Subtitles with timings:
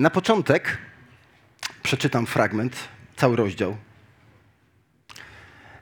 [0.00, 0.78] Na początek
[1.82, 2.76] przeczytam fragment,
[3.16, 3.76] cały rozdział.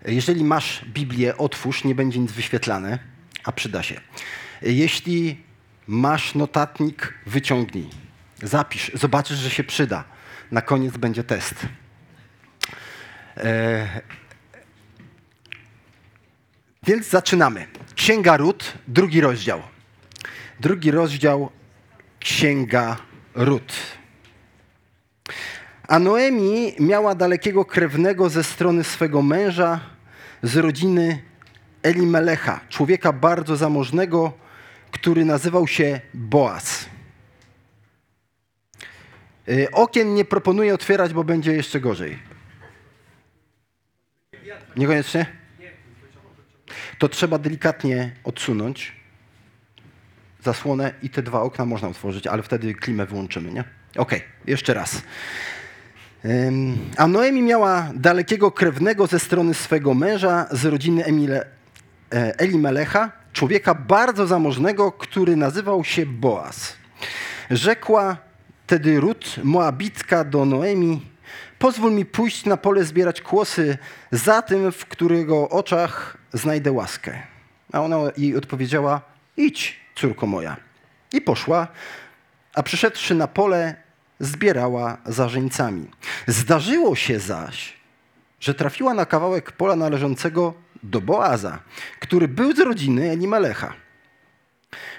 [0.07, 2.99] Jeżeli masz Biblię, otwórz, nie będzie nic wyświetlane,
[3.45, 4.01] a przyda się.
[4.63, 5.43] Jeśli
[5.87, 7.89] masz notatnik, wyciągnij,
[8.43, 10.05] zapisz, zobaczysz, że się przyda.
[10.51, 11.67] Na koniec będzie test.
[13.37, 14.01] E...
[16.83, 17.67] Więc zaczynamy.
[17.95, 19.63] Księga Rut, drugi rozdział.
[20.61, 21.51] Drugi rozdział
[22.21, 22.97] Księga
[23.35, 23.98] Rut.
[25.89, 29.81] A Noemi miała dalekiego krewnego ze strony swego męża,
[30.43, 31.23] z rodziny
[31.83, 34.33] Elimelecha, człowieka bardzo zamożnego,
[34.91, 36.89] który nazywał się Boaz.
[39.49, 42.19] Y, okien nie proponuję otwierać, bo będzie jeszcze gorzej.
[44.77, 45.27] Niekoniecznie?
[46.99, 48.93] To trzeba delikatnie odsunąć
[50.45, 53.61] zasłonę i te dwa okna można otworzyć, ale wtedy klimę wyłączymy, nie?
[53.97, 55.03] Okej, okay, jeszcze raz.
[56.97, 61.47] A Noemi miała dalekiego krewnego ze strony swego męża z rodziny Emile,
[62.13, 66.77] e, Elimelecha, człowieka bardzo zamożnego, który nazywał się Boaz.
[67.51, 68.17] Rzekła
[68.67, 71.07] wtedy Rut, Moabitka, do Noemi,
[71.59, 73.79] pozwól mi pójść na pole zbierać kłosy
[74.13, 77.23] za tym, w którego oczach znajdę łaskę.
[77.73, 79.01] A ona jej odpowiedziała,
[79.37, 80.57] idź, córko moja.
[81.13, 81.69] I poszła,
[82.55, 83.88] a przyszedłszy na pole,
[84.21, 85.91] zbierała zarzeńcami.
[86.27, 87.75] Zdarzyło się zaś,
[88.41, 91.59] że trafiła na kawałek pola należącego do Boaza,
[92.01, 93.75] który był z rodziny Elimelecha.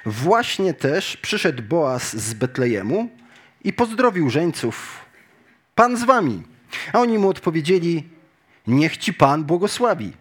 [0.06, 3.10] Właśnie też przyszedł Boaz z Betlejemu
[3.64, 5.06] i pozdrowił żeńców.
[5.76, 6.44] Pan z wami.
[6.94, 8.10] A oni mu odpowiedzieli,
[8.68, 10.14] niech ci Pan błogosławi.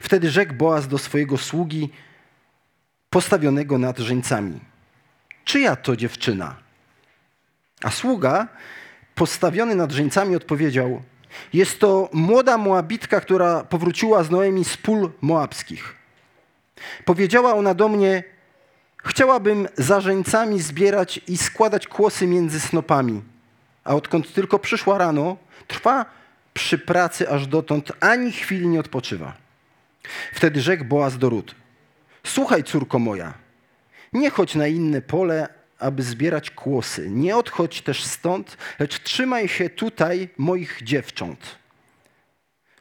[0.00, 1.90] Wtedy rzekł Boaz do swojego sługi
[3.10, 4.60] postawionego nad żeńcami.
[5.44, 6.63] Czyja to dziewczyna?
[7.84, 8.48] A sługa
[9.14, 11.02] postawiony nad żeńcami odpowiedział,
[11.52, 15.94] jest to młoda Moabitka, która powróciła z Noemi z pól moabskich.
[17.04, 18.24] Powiedziała ona do mnie,
[19.04, 23.22] chciałabym za żeńcami zbierać i składać kłosy między snopami.
[23.84, 25.36] A odkąd tylko przyszła rano,
[25.66, 26.06] trwa
[26.54, 29.32] przy pracy aż dotąd, ani chwili nie odpoczywa.
[30.32, 31.54] Wtedy rzekł Boaz do Rut,
[32.26, 33.34] słuchaj córko moja,
[34.12, 37.10] nie chodź na inne pole, aby zbierać kłosy.
[37.10, 41.58] Nie odchodź też stąd, lecz trzymaj się tutaj moich dziewcząt.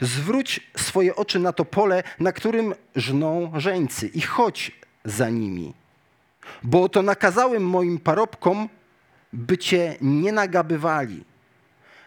[0.01, 4.71] Zwróć swoje oczy na to pole, na którym żną żeńcy i chodź
[5.05, 5.73] za nimi.
[6.63, 8.69] Bo to nakazałem moim parobkom,
[9.33, 11.23] by cię nie nagabywali.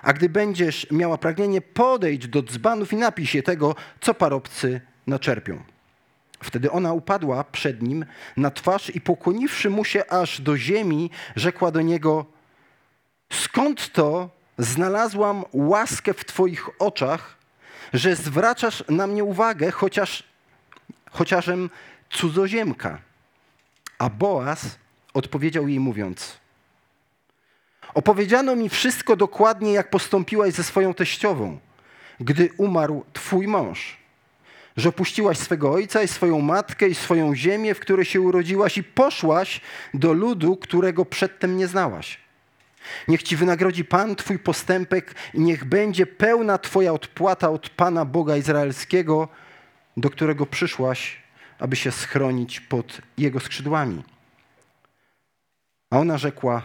[0.02, 5.75] A gdy będziesz miała pragnienie, podejdź do dzbanów i napij się tego, co parobcy naczerpią.
[6.42, 11.70] Wtedy ona upadła przed nim na twarz i pokłoniwszy mu się aż do ziemi, rzekła
[11.70, 12.26] do niego:
[13.32, 17.36] Skąd to znalazłam łaskę w Twoich oczach,
[17.92, 20.22] że zwracasz na mnie uwagę, chociaż,
[21.10, 21.70] chociażem
[22.10, 22.98] cudzoziemka?
[23.98, 24.78] A Boaz
[25.14, 26.36] odpowiedział jej mówiąc:
[27.94, 31.58] Opowiedziano mi wszystko dokładnie, jak postąpiłaś ze swoją teściową,
[32.20, 34.05] gdy umarł Twój mąż
[34.76, 38.84] że opuściłaś swego ojca i swoją matkę i swoją ziemię, w której się urodziłaś i
[38.84, 39.60] poszłaś
[39.94, 42.18] do ludu, którego przedtem nie znałaś.
[43.08, 48.36] Niech ci wynagrodzi Pan Twój postępek i niech będzie pełna Twoja odpłata od Pana Boga
[48.36, 49.28] Izraelskiego,
[49.96, 51.22] do którego przyszłaś,
[51.58, 54.02] aby się schronić pod Jego skrzydłami.
[55.90, 56.62] A ona rzekła,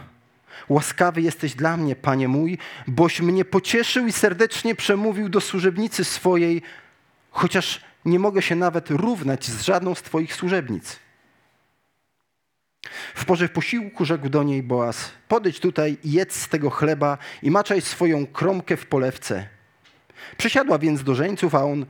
[0.68, 6.62] łaskawy jesteś dla mnie, Panie mój, boś mnie pocieszył i serdecznie przemówił do służebnicy swojej,
[7.30, 10.98] chociaż nie mogę się nawet równać z żadną z Twoich służebnic.
[13.14, 17.80] W porze posiłku rzekł do niej Boaz, podejdź tutaj jedz z tego chleba i maczaj
[17.80, 19.48] swoją kromkę w polewce.
[20.36, 21.86] Przysiadła więc do żeńców, a on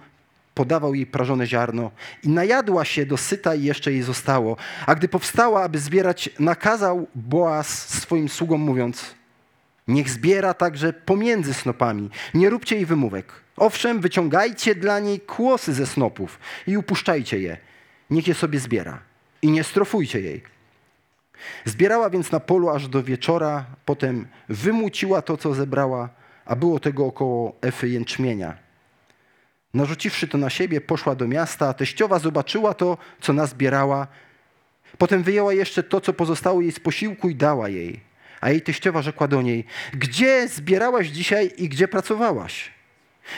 [0.54, 1.90] podawał jej prażone ziarno
[2.22, 4.56] i najadła się do syta i jeszcze jej zostało.
[4.86, 9.14] A gdy powstała, aby zbierać, nakazał Boaz swoim sługom mówiąc,
[9.88, 13.32] niech zbiera także pomiędzy snopami, nie róbcie jej wymówek.
[13.56, 17.56] Owszem, wyciągajcie dla niej kłosy ze snopów i upuszczajcie je.
[18.10, 18.98] Niech je sobie zbiera
[19.42, 20.42] i nie strofujcie jej.
[21.64, 26.08] Zbierała więc na polu aż do wieczora, potem wymuciła to, co zebrała,
[26.44, 28.56] a było tego około efy jęczmienia.
[29.74, 34.06] Narzuciwszy to na siebie, poszła do miasta, a teściowa zobaczyła to, co nazbierała.
[34.98, 38.11] Potem wyjęła jeszcze to, co pozostało jej z posiłku i dała jej.
[38.42, 42.70] A jej teściowa rzekła do niej, gdzie zbierałaś dzisiaj i gdzie pracowałaś?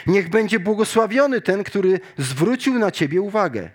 [0.07, 3.71] Niech będzie błogosławiony ten, który zwrócił na ciebie uwagę.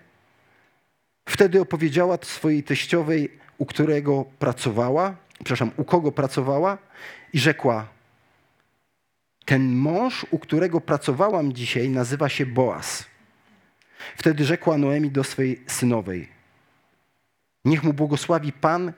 [1.28, 6.78] Wtedy opowiedziała swojej teściowej, u którego pracowała przepraszam, u kogo pracowała
[7.32, 7.88] i rzekła,
[9.44, 13.04] ten mąż, u którego pracowałam dzisiaj, nazywa się Boaz.
[14.16, 16.28] Wtedy rzekła Noemi do swej synowej,
[17.64, 18.92] niech mu błogosławi Pan,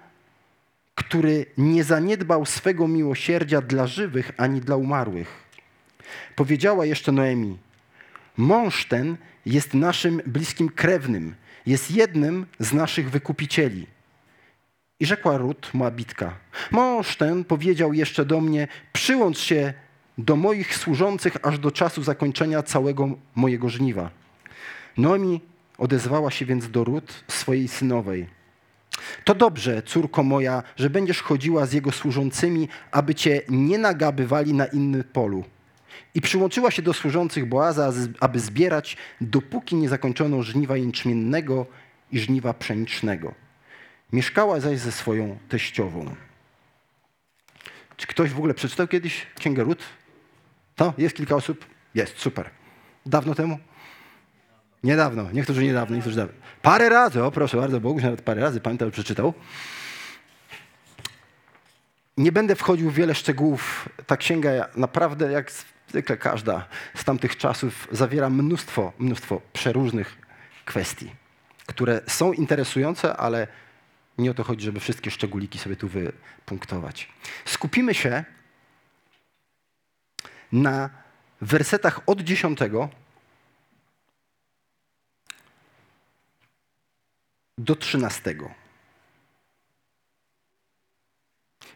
[0.95, 5.43] który nie zaniedbał swego miłosierdzia dla żywych ani dla umarłych.
[6.37, 7.59] Powiedziała jeszcze Noemi,
[8.37, 9.17] mąż ten
[9.47, 11.35] jest naszym bliskim krewnym,
[11.67, 13.87] jest jednym z naszych wykupicieli.
[15.01, 16.39] I rzekła Rut, Moabitka,
[16.71, 19.75] mąż ten powiedział jeszcze do mnie, przyłącz się
[20.19, 24.11] do moich służących aż do czasu zakończenia całego mojego żniwa.
[24.97, 25.41] Noemi
[25.79, 28.42] odezwała się więc do Rut, swojej synowej.
[29.25, 34.67] To dobrze, córko moja, że będziesz chodziła z jego służącymi, aby cię nie nagabywali na
[34.67, 35.45] innym polu.
[36.15, 41.67] I przyłączyła się do służących Boaza, aby zbierać, dopóki nie zakończono żniwa jęczmiennego
[42.13, 43.35] i żniwa pszenicznego.
[44.13, 46.15] Mieszkała zaś ze swoją teściową.
[47.97, 49.67] Czy ktoś w ogóle przeczytał kiedyś Księgę?
[50.77, 50.95] To?
[50.99, 51.67] Jest kilka osób?
[51.95, 52.51] Jest, super.
[53.07, 53.59] Dawno temu?
[54.85, 55.33] Niedawno.
[55.33, 56.35] Niektórzy niedawno, niektórzy dawno.
[56.63, 59.35] Parę razy, o proszę bardzo, Boguś nawet parę razy pamiętam, przeczytał.
[62.17, 63.89] Nie będę wchodził w wiele szczegółów.
[64.07, 65.53] Ta księga naprawdę, jak
[65.89, 70.19] zwykle każda z tamtych czasów, zawiera mnóstwo, mnóstwo przeróżnych
[70.65, 71.11] kwestii,
[71.67, 73.47] które są interesujące, ale
[74.19, 77.09] nie o to chodzi, żeby wszystkie szczególiki sobie tu wypunktować.
[77.45, 78.25] Skupimy się
[80.53, 80.91] na
[81.41, 82.59] wersetach od 10
[87.63, 88.35] do 13.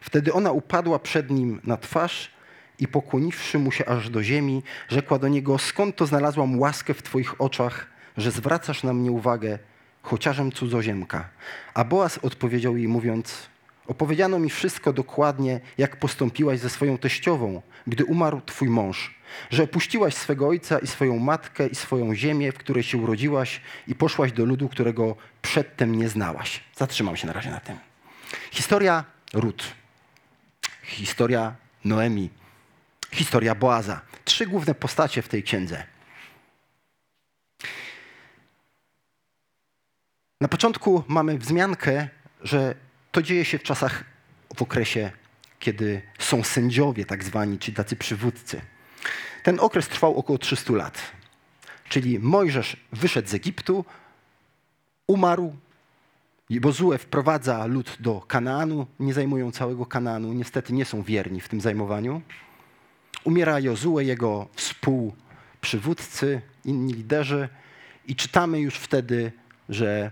[0.01, 2.31] Wtedy ona upadła przed nim na twarz
[2.79, 7.03] i pokłoniwszy mu się aż do ziemi, rzekła do niego: Skąd to znalazłam łaskę w
[7.03, 7.87] Twoich oczach,
[8.17, 9.59] że zwracasz na mnie uwagę,
[10.01, 11.29] chociażem cudzoziemka?
[11.73, 13.49] A Boaz odpowiedział jej, mówiąc:
[13.87, 19.15] Opowiedziano mi wszystko dokładnie, jak postąpiłaś ze swoją teściową, gdy umarł twój mąż,
[19.49, 23.95] że opuściłaś swego ojca i swoją matkę i swoją ziemię, w której się urodziłaś i
[23.95, 26.63] poszłaś do ludu, którego przedtem nie znałaś.
[26.75, 27.77] Zatrzymam się na razie na tym.
[28.51, 29.03] Historia
[29.33, 29.63] Rut,
[30.83, 31.55] historia
[31.85, 32.29] Noemi,
[33.11, 34.01] historia Boaza.
[34.25, 35.83] Trzy główne postacie w tej księdze.
[40.41, 42.07] Na początku mamy wzmiankę,
[42.41, 44.03] że to dzieje się w czasach,
[44.55, 45.11] w okresie,
[45.59, 48.61] kiedy są sędziowie tak zwani, czyli tacy przywódcy.
[49.43, 51.11] Ten okres trwał około 300 lat.
[51.89, 53.85] Czyli Mojżesz wyszedł z Egiptu,
[55.07, 55.55] umarł,
[56.49, 61.61] Jozue wprowadza lud do Kanaanu, nie zajmują całego Kanaanu, niestety nie są wierni w tym
[61.61, 62.21] zajmowaniu.
[63.23, 67.49] Umiera Jozue, jego współprzywódcy, inni liderzy
[68.07, 69.31] i czytamy już wtedy,
[69.69, 70.11] że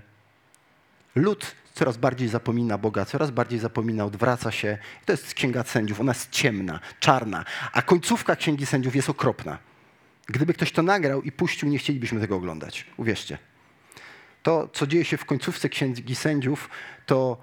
[1.15, 4.77] lud coraz bardziej zapomina Boga, coraz bardziej zapomina, odwraca się.
[5.05, 9.57] To jest księga sędziów, ona jest ciemna, czarna, a końcówka księgi sędziów jest okropna.
[10.25, 12.85] Gdyby ktoś to nagrał i puścił, nie chcielibyśmy tego oglądać.
[12.97, 13.37] Uwierzcie.
[14.43, 16.69] To, co dzieje się w końcówce księgi sędziów,
[17.05, 17.37] to,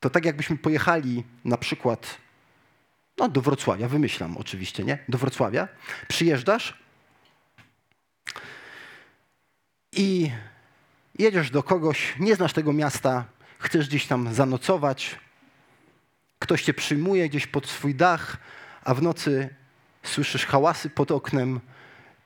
[0.00, 2.16] to tak jakbyśmy pojechali na przykład
[3.18, 4.98] no, do Wrocławia, wymyślam oczywiście, nie?
[5.08, 5.68] Do Wrocławia,
[6.08, 6.85] przyjeżdżasz
[9.96, 10.30] i
[11.18, 13.24] jedziesz do kogoś, nie znasz tego miasta,
[13.58, 15.18] chcesz gdzieś tam zanocować,
[16.38, 18.36] ktoś cię przyjmuje gdzieś pod swój dach,
[18.84, 19.48] a w nocy
[20.02, 21.60] słyszysz hałasy pod oknem,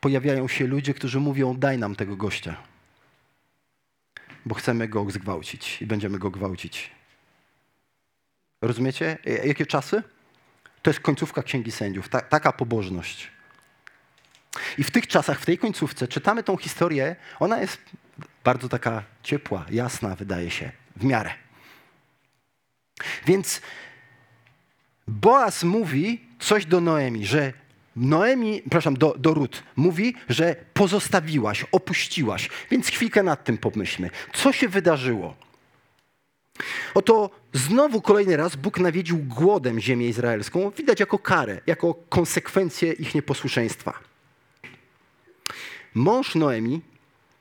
[0.01, 2.57] pojawiają się ludzie, którzy mówią: Daj nam tego gościa,
[4.47, 6.91] bo chcemy go zgwałcić i będziemy go gwałcić.
[8.63, 9.19] Rozumiecie?
[9.45, 10.03] Jakie czasy?
[10.83, 13.31] To jest końcówka Księgi Sędziów, ta, taka pobożność.
[14.79, 17.79] I w tych czasach, w tej końcówce czytamy tą historię, ona jest
[18.45, 21.31] bardzo taka ciepła, jasna, wydaje się, w miarę.
[23.27, 23.61] Więc
[25.09, 27.53] Boaz mówi coś do Noemi, że
[27.97, 32.49] Noemi, przepraszam, do, do Rut, mówi, że pozostawiłaś, opuściłaś.
[32.71, 34.11] Więc chwilkę nad tym pomyślmy.
[34.33, 35.37] Co się wydarzyło?
[36.95, 43.15] Oto znowu kolejny raz Bóg nawiedził głodem ziemię izraelską, widać jako karę, jako konsekwencję ich
[43.15, 44.10] nieposłuszeństwa.
[45.95, 46.81] Mąż Noemi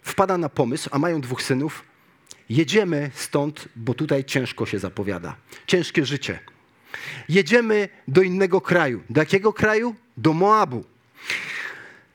[0.02, 1.84] wpada na pomysł, a mają dwóch synów,
[2.50, 5.36] jedziemy stąd, bo tutaj ciężko się zapowiada.
[5.68, 6.40] Ciężkie życie.
[7.30, 9.04] Jedziemy do innego kraju.
[9.10, 9.96] Do jakiego kraju?
[10.18, 10.84] Do Moabu.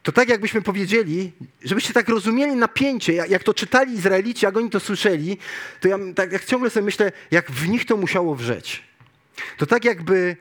[0.03, 4.81] To tak jakbyśmy powiedzieli, żebyście tak rozumieli napięcie, jak, to czytali Izraelici, jak oni to
[4.81, 5.39] słyszeli,
[5.81, 8.83] to ja tak jak ciągle sobie myślę, jak w nich to musiało wrzeć.
[9.57, 10.37] To tak jakby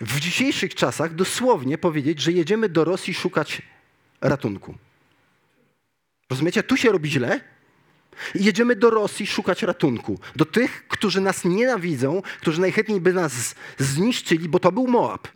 [0.00, 3.62] w dzisiejszych czasach dosłownie powiedzieć, że jedziemy do Rosji szukać
[4.22, 4.74] ratunku.
[6.30, 6.62] Rozumiecie?
[6.62, 7.40] Tu się robi źle,
[8.34, 10.20] I jedziemy do Rosji szukać ratunku.
[10.36, 15.28] Do tych, którzy nas nienawidzą, którzy najchętniej by nas zniszczyli, bo to był Moab.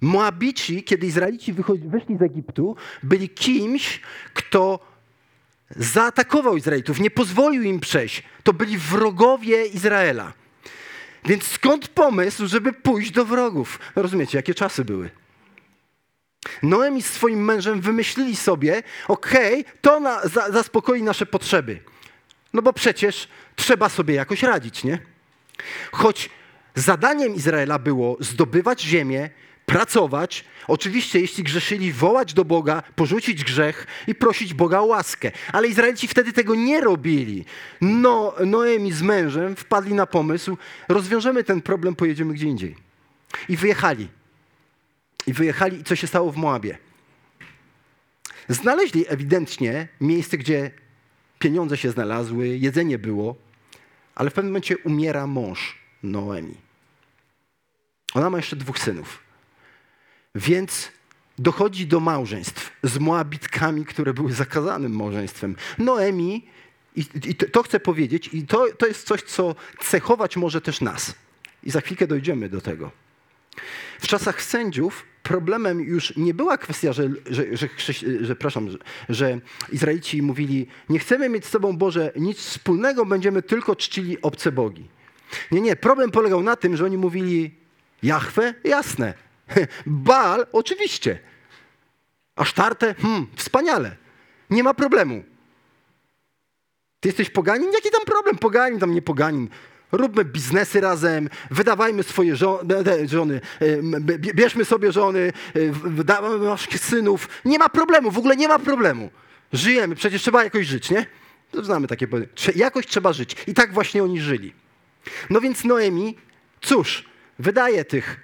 [0.00, 4.00] Moabici, kiedy Izraelici wyszli z Egiptu, byli kimś,
[4.34, 4.78] kto
[5.76, 8.22] zaatakował Izraelitów, nie pozwolił im przejść.
[8.42, 10.32] To byli wrogowie Izraela.
[11.24, 13.78] Więc skąd pomysł, żeby pójść do wrogów?
[13.96, 15.10] Rozumiecie, jakie czasy były?
[16.62, 21.80] Noemi z swoim mężem wymyślili sobie, okej, okay, to na, za, zaspokoi nasze potrzeby.
[22.52, 24.98] No bo przecież trzeba sobie jakoś radzić, nie?
[25.92, 26.30] Choć
[26.74, 29.30] zadaniem Izraela było zdobywać ziemię,
[29.66, 35.32] pracować, oczywiście jeśli grzeszyli, wołać do Boga, porzucić grzech i prosić Boga o łaskę.
[35.52, 37.44] Ale Izraelici wtedy tego nie robili.
[37.80, 40.56] No, Noemi z mężem wpadli na pomysł,
[40.88, 42.76] rozwiążemy ten problem, pojedziemy gdzie indziej.
[43.48, 44.08] I wyjechali.
[45.26, 46.78] I wyjechali i co się stało w Moabie?
[48.48, 50.70] Znaleźli ewidentnie miejsce, gdzie
[51.38, 53.36] pieniądze się znalazły, jedzenie było,
[54.14, 56.54] ale w pewnym momencie umiera mąż Noemi.
[58.14, 59.18] Ona ma jeszcze dwóch synów.
[60.34, 60.92] Więc
[61.38, 65.56] dochodzi do małżeństw z Moabitkami, które były zakazanym małżeństwem.
[65.78, 66.46] Noemi,
[66.96, 71.14] i, i to chcę powiedzieć, i to, to jest coś, co cechować może też nas.
[71.62, 72.90] I za chwilkę dojdziemy do tego.
[74.00, 79.40] W czasach sędziów problemem już nie była kwestia, że, że, że, że, że, że
[79.72, 84.88] Izraelici mówili, nie chcemy mieć z Tobą, Boże, nic wspólnego, będziemy tylko czcili obce bogi.
[85.50, 87.54] Nie, nie, problem polegał na tym, że oni mówili,
[88.02, 88.54] Jachwę?
[88.64, 89.14] Jasne.
[89.86, 90.46] Baal?
[90.52, 91.18] Oczywiście.
[92.36, 92.94] Asztartę?
[92.94, 93.96] Hmm, wspaniale.
[94.50, 95.24] Nie ma problemu.
[97.00, 97.72] Ty jesteś poganin?
[97.72, 98.38] Jaki tam problem?
[98.38, 99.48] Poganin, tam nie poganin
[99.92, 102.36] róbmy biznesy razem, wydawajmy swoje
[103.06, 107.28] żony, e, bierzmy sobie żony, e, wydawajmy naszych synów.
[107.44, 109.10] Nie ma problemu, w ogóle nie ma problemu.
[109.52, 111.06] Żyjemy, przecież trzeba jakoś żyć, nie?
[111.50, 112.58] To znamy takie powiedzenie.
[112.58, 113.36] Jakoś trzeba żyć.
[113.46, 114.52] I tak właśnie oni żyli.
[115.30, 116.16] No więc Noemi,
[116.60, 117.04] cóż,
[117.38, 118.20] wydaje tych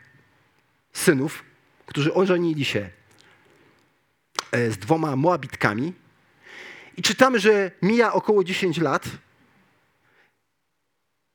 [0.93, 1.45] synów,
[1.87, 2.89] którzy ożenili się
[4.53, 5.93] e, z dwoma Moabitkami.
[6.97, 9.09] I czytamy, że mija około 10 lat,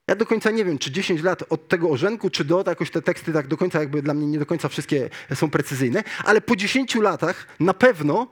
[0.08, 3.02] ja do końca nie wiem, czy 10 lat od tego orzenku, czy do, jakoś te
[3.02, 6.56] teksty tak do końca jakby dla mnie nie do końca wszystkie są precyzyjne, ale po
[6.56, 8.28] 10 latach na pewno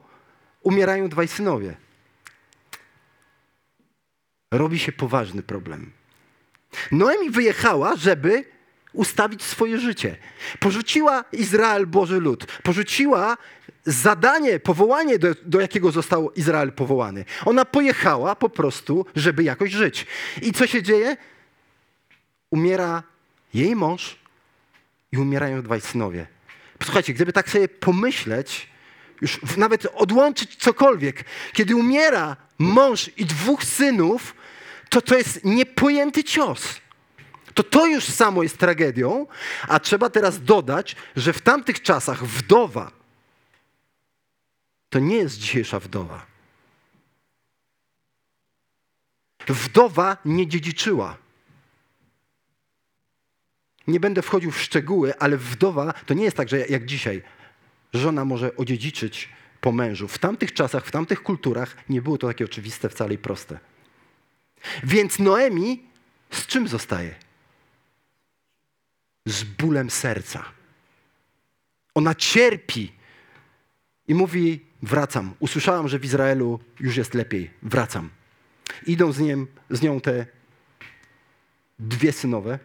[0.63, 1.75] umierają dwaj synowie.
[4.51, 5.91] Robi się poważny problem.
[6.91, 8.45] Noemi wyjechała, żeby
[8.93, 10.17] ustawić swoje życie.
[10.59, 12.45] Porzuciła Izrael Boży lud.
[12.63, 13.37] Porzuciła
[13.85, 17.25] zadanie, powołanie, do, do, jakiego został Izrael powołany.
[17.45, 20.07] Ona pojechała po prostu, żeby jakoś żyć.
[20.41, 21.17] I co się dzieje?
[22.51, 23.03] Umiera
[23.53, 24.15] jej mąż
[25.11, 26.27] i umierają dwaj synowie.
[26.79, 28.67] Posłuchajcie, gdyby tak sobie pomyśleć,
[29.21, 34.35] już nawet odłączyć cokolwiek, kiedy umiera mąż i dwóch synów,
[34.89, 36.81] to to jest niepojęty cios.
[37.53, 39.27] To to już samo jest tragedią,
[39.67, 42.91] a trzeba teraz dodać, że w tamtych czasach wdowa
[44.89, 46.25] to nie jest dzisiejsza wdowa.
[49.47, 51.17] Wdowa nie dziedziczyła.
[53.89, 57.21] Nie będę wchodził w szczegóły, ale wdowa to nie jest tak, że jak dzisiaj
[57.93, 59.29] żona może odziedziczyć
[59.61, 60.07] po mężu.
[60.07, 63.59] W tamtych czasach, w tamtych kulturach nie było to takie oczywiste wcale i proste.
[64.83, 65.83] Więc Noemi
[66.31, 67.15] z czym zostaje?
[69.25, 70.45] Z bólem serca.
[71.95, 72.91] Ona cierpi
[74.07, 75.33] i mówi: Wracam.
[75.39, 77.49] Usłyszałam, że w Izraelu już jest lepiej.
[77.63, 78.09] Wracam.
[78.87, 79.17] Idą z,
[79.69, 80.25] z nią te
[81.79, 82.59] dwie synowe,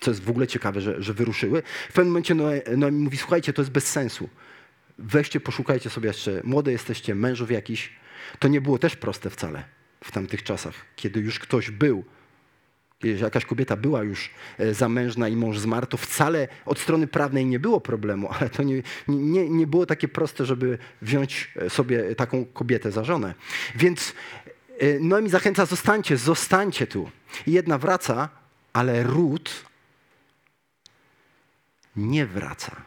[0.00, 1.62] co jest w ogóle ciekawe, że, że wyruszyły.
[1.88, 2.34] W pewnym momencie
[2.76, 4.28] Noemi mówi, słuchajcie, to jest bez sensu.
[4.98, 7.92] Weźcie, poszukajcie sobie jeszcze, młode jesteście, mężów jakiś.
[8.38, 9.64] To nie było też proste wcale
[10.04, 12.04] w tamtych czasach, kiedy już ktoś był,
[12.98, 17.46] kiedy jakaś kobieta była już e, zamężna i mąż zmarł, to wcale od strony prawnej
[17.46, 22.14] nie było problemu, ale to nie, nie, nie było takie proste, żeby wziąć e, sobie
[22.14, 23.34] taką kobietę za żonę.
[23.76, 24.14] Więc
[24.78, 27.10] e, Noemi zachęca, zostańcie, zostańcie tu.
[27.46, 28.28] I jedna wraca,
[28.72, 29.69] ale ród
[31.96, 32.82] nie wraca.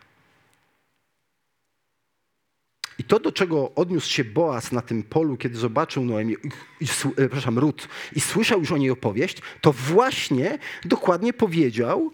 [2.99, 6.47] I to, do czego odniósł się Boaz na tym polu, kiedy zobaczył Noemi, i,
[6.85, 12.11] i, e, przepraszam, Rut, i słyszał już o niej opowieść, to właśnie dokładnie powiedział,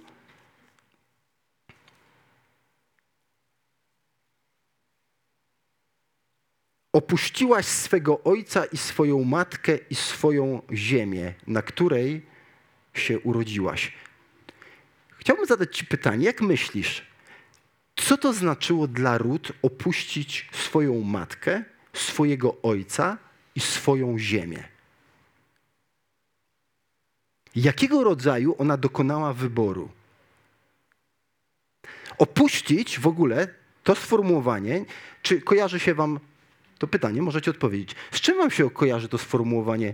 [6.94, 12.26] opuściłaś swego ojca i swoją matkę i swoją ziemię, na której
[12.94, 13.94] się urodziłaś.
[15.20, 17.06] Chciałbym zadać Ci pytanie, jak myślisz,
[17.96, 23.18] co to znaczyło dla Rut opuścić swoją matkę, swojego ojca
[23.56, 24.64] i swoją ziemię?
[27.56, 29.90] Jakiego rodzaju ona dokonała wyboru?
[32.18, 33.48] Opuścić w ogóle
[33.84, 34.86] to sformułowanie,
[35.22, 36.20] czy kojarzy się wam
[36.78, 37.96] to pytanie, możecie odpowiedzieć.
[38.12, 39.94] Z czym wam się kojarzy to sformułowanie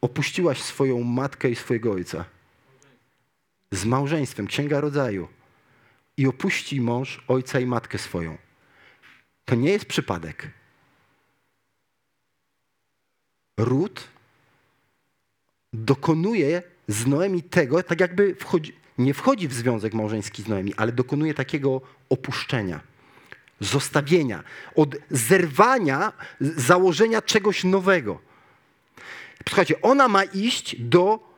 [0.00, 2.24] opuściłaś swoją matkę i swojego ojca?
[3.72, 5.28] Z małżeństwem, księga rodzaju.
[6.16, 8.38] I opuści mąż ojca i matkę swoją.
[9.44, 10.50] To nie jest przypadek.
[13.56, 14.08] Ród
[15.72, 20.92] dokonuje z Noemi tego, tak jakby wchodzi, nie wchodzi w związek małżeński z Noemi, ale
[20.92, 22.80] dokonuje takiego opuszczenia,
[23.60, 28.20] zostawienia, od zerwania, założenia czegoś nowego.
[29.48, 31.29] Słuchajcie, ona ma iść do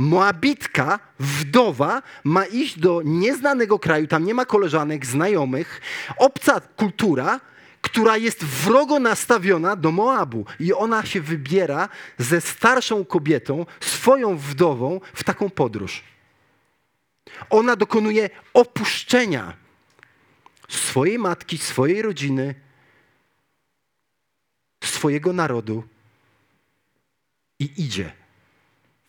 [0.00, 5.80] Moabitka, wdowa, ma iść do nieznanego kraju, tam nie ma koleżanek, znajomych,
[6.16, 7.40] obca kultura,
[7.80, 10.46] która jest wrogo nastawiona do Moabu.
[10.60, 11.88] I ona się wybiera
[12.18, 16.02] ze starszą kobietą, swoją wdową, w taką podróż.
[17.50, 19.52] Ona dokonuje opuszczenia
[20.68, 22.54] swojej matki, swojej rodziny,
[24.84, 25.84] swojego narodu
[27.58, 28.12] i idzie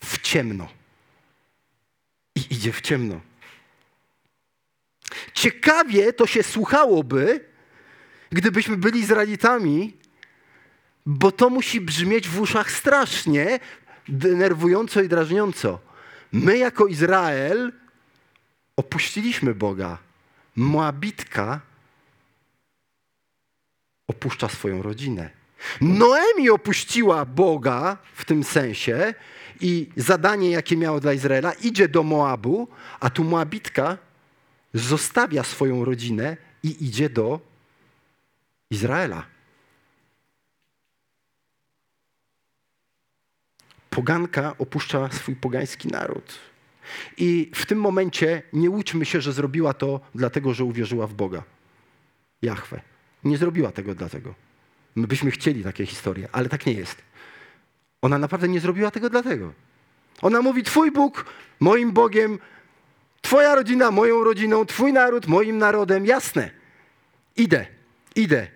[0.03, 0.81] w ciemno.
[2.51, 3.22] Idzie w ciemno.
[5.34, 7.46] Ciekawie to się słuchałoby,
[8.29, 9.93] gdybyśmy byli Izraelitami,
[11.05, 13.60] bo to musi brzmieć w uszach strasznie,
[14.08, 15.79] denerwująco i drażniąco.
[16.31, 17.74] My jako Izrael
[18.75, 19.98] opuściliśmy Boga.
[20.55, 21.62] Moabitka
[24.08, 25.29] opuszcza swoją rodzinę.
[25.81, 29.13] Noemi opuściła Boga w tym sensie
[29.62, 32.68] i zadanie, jakie miało dla Izraela, idzie do Moabu,
[33.00, 33.98] a tu Moabitka
[34.74, 37.39] zostawia swoją rodzinę i idzie do
[38.70, 39.25] Izraela.
[43.89, 46.39] Poganka opuszcza swój pogański naród.
[47.18, 51.43] I w tym momencie nie łudźmy się, że zrobiła to dlatego, że uwierzyła w Boga.
[52.41, 52.82] Jahwe.
[53.24, 54.36] Nie zrobiła tego dlatego.
[54.95, 57.02] My byśmy chcieli takie historie, ale tak nie jest.
[58.02, 59.54] Ona naprawdę nie zrobiła tego dlatego.
[60.22, 61.26] Ona mówi: Twój Bóg,
[61.60, 62.40] moim Bogiem,
[63.22, 66.06] Twoja rodzina, moją rodziną, Twój naród, moim narodem.
[66.06, 66.52] Jasne.
[67.38, 67.66] Idę,
[68.16, 68.48] idę.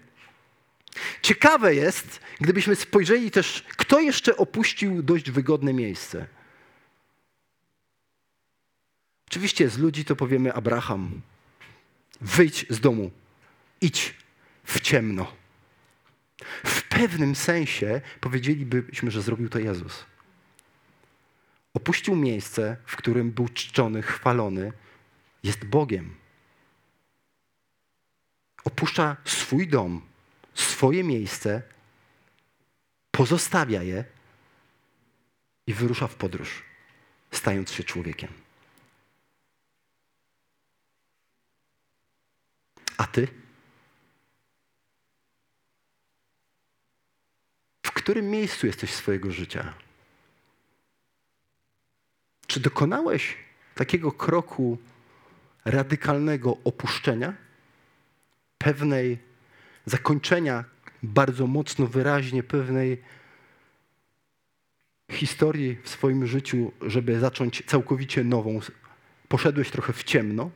[1.21, 6.27] Ciekawe jest, gdybyśmy spojrzeli też, kto jeszcze opuścił dość wygodne miejsce.
[9.27, 11.21] Oczywiście z ludzi to powiemy Abraham.
[12.21, 13.11] Wyjdź z domu,
[13.81, 14.13] idź
[14.63, 15.33] w ciemno.
[16.65, 20.05] W pewnym sensie powiedzielibyśmy, że zrobił to Jezus.
[21.73, 24.71] Opuścił miejsce, w którym był czczony, chwalony,
[25.43, 26.15] jest Bogiem.
[28.63, 30.01] Opuszcza swój dom,
[30.53, 31.61] swoje miejsce,
[33.11, 34.03] pozostawia je
[35.67, 36.63] i wyrusza w podróż,
[37.31, 38.29] stając się człowiekiem.
[42.97, 43.44] A ty?
[47.95, 49.73] Którym miejscu jesteś swojego życia?
[52.47, 53.37] Czy dokonałeś
[53.75, 54.77] takiego kroku
[55.65, 57.33] radykalnego opuszczenia,
[58.57, 59.19] pewnej
[59.85, 60.63] zakończenia
[61.03, 63.01] bardzo mocno, wyraźnie pewnej
[65.11, 68.59] historii w swoim życiu, żeby zacząć całkowicie nową?
[69.27, 70.51] Poszedłeś trochę w ciemno,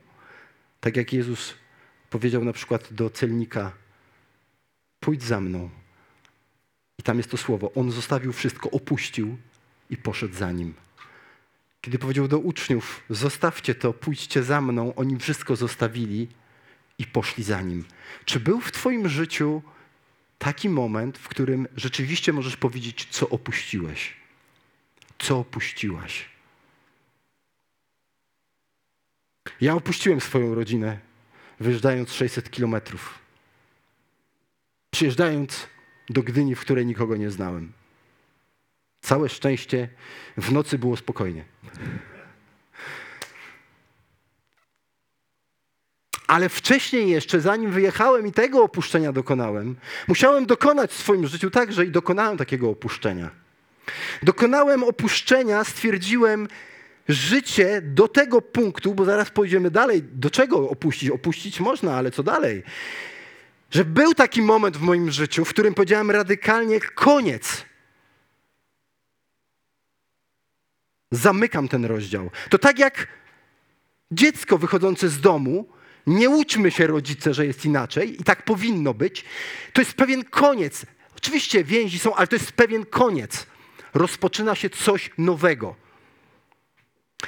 [0.80, 1.54] tak jak Jezus
[2.10, 3.72] powiedział na przykład do celnika:
[5.00, 5.79] Pójdź za mną.
[7.00, 7.72] I tam jest to słowo.
[7.74, 9.36] On zostawił wszystko, opuścił
[9.90, 10.74] i poszedł za nim.
[11.80, 16.28] Kiedy powiedział do uczniów: Zostawcie to, pójdźcie za mną, oni wszystko zostawili
[16.98, 17.84] i poszli za nim.
[18.24, 19.62] Czy był w Twoim życiu
[20.38, 24.16] taki moment, w którym rzeczywiście możesz powiedzieć, co opuściłeś?
[25.18, 26.28] Co opuściłaś?
[29.60, 30.98] Ja opuściłem swoją rodzinę,
[31.60, 33.18] wyjeżdżając 600 kilometrów.
[34.90, 35.66] Przyjeżdżając
[36.10, 37.72] do Gdyni, w której nikogo nie znałem.
[39.00, 39.88] Całe szczęście,
[40.36, 41.44] w nocy było spokojnie.
[46.26, 49.76] Ale wcześniej jeszcze, zanim wyjechałem i tego opuszczenia dokonałem,
[50.08, 53.30] musiałem dokonać w swoim życiu także i dokonałem takiego opuszczenia.
[54.22, 56.48] Dokonałem opuszczenia, stwierdziłem,
[57.08, 61.10] życie do tego punktu, bo zaraz pójdziemy dalej, do czego opuścić?
[61.10, 62.62] Opuścić można, ale co dalej?
[63.70, 67.64] Że był taki moment w moim życiu, w którym powiedziałem radykalnie koniec.
[71.10, 72.30] Zamykam ten rozdział.
[72.50, 73.08] To tak jak
[74.10, 75.68] dziecko wychodzące z domu,
[76.06, 79.24] nie uczmy się rodzice, że jest inaczej i tak powinno być.
[79.72, 80.86] To jest pewien koniec.
[81.16, 83.46] Oczywiście więzi są, ale to jest pewien koniec.
[83.94, 85.76] Rozpoczyna się coś nowego.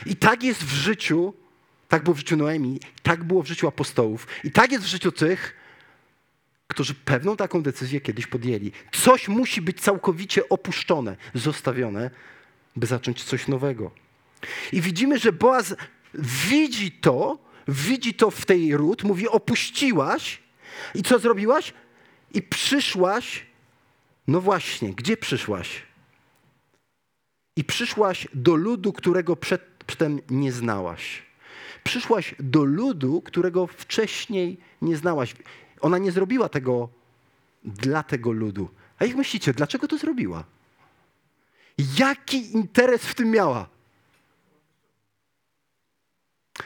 [0.06, 1.34] I tak jest w życiu,
[1.88, 5.12] tak było w życiu Noemi, tak było w życiu apostołów, i tak jest w życiu
[5.12, 5.61] tych,
[6.72, 8.72] którzy pewną taką decyzję kiedyś podjęli.
[8.92, 12.10] Coś musi być całkowicie opuszczone, zostawione,
[12.76, 13.90] by zacząć coś nowego.
[14.72, 15.74] I widzimy, że Boaz
[16.48, 20.42] widzi to, widzi to w tej ród, mówi: Opuściłaś
[20.94, 21.72] i co zrobiłaś?
[22.34, 23.46] I przyszłaś.
[24.28, 25.82] No właśnie, gdzie przyszłaś?
[27.56, 31.22] I przyszłaś do ludu, którego przedtem nie znałaś.
[31.84, 35.34] Przyszłaś do ludu, którego wcześniej nie znałaś.
[35.82, 36.88] Ona nie zrobiła tego
[37.64, 38.68] dla tego ludu.
[38.98, 40.44] A jak myślicie, dlaczego to zrobiła?
[41.98, 43.68] Jaki interes w tym miała?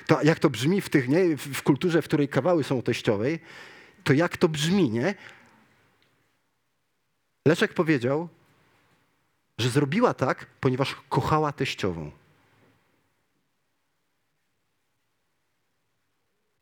[0.06, 1.36] To jak to brzmi w tych, nie?
[1.36, 3.40] W kulturze, w której kawały są teściowej,
[4.04, 5.14] to jak to brzmi, nie?
[7.46, 8.28] Leszek powiedział,
[9.58, 12.10] że zrobiła tak, ponieważ kochała teściową.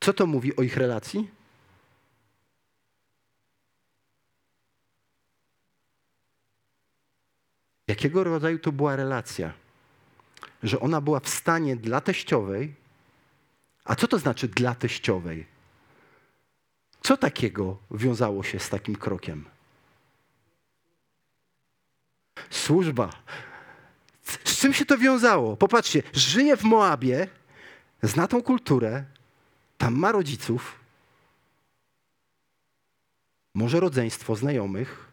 [0.00, 1.30] Co to mówi o ich relacji?
[7.88, 9.52] Jakiego rodzaju to była relacja?
[10.62, 12.74] Że ona była w stanie dla teściowej,
[13.84, 15.46] a co to znaczy dla teściowej?
[17.02, 19.44] Co takiego wiązało się z takim krokiem?
[22.50, 23.10] Służba.
[24.44, 25.56] Z czym się to wiązało?
[25.56, 27.28] Popatrzcie, żyje w Moabie,
[28.02, 29.04] zna tą kulturę,
[29.78, 30.78] tam ma rodziców,
[33.54, 35.08] może rodzeństwo, znajomych,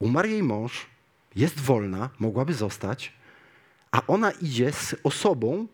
[0.00, 0.86] umarł jej mąż,
[1.36, 3.12] jest wolna, mogłaby zostać,
[3.90, 5.66] a ona idzie z osobą